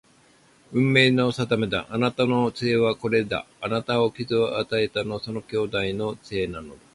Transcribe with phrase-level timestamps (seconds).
[0.71, 1.85] 運命の定めだ。
[1.91, 5.79] あなたの杖はこれだが、あなたに傷を与えたのはその兄弟
[6.23, 6.81] 杖なのだ